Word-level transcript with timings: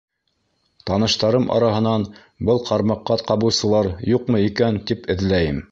Таныштарым 0.89 1.45
араһынан 1.57 2.07
был 2.49 2.63
ҡармаҡҡа 2.71 3.21
ҡабыусылар 3.29 3.95
юҡмы 4.17 4.45
икән, 4.49 4.85
тип 4.91 5.11
эҙләйем. 5.17 5.65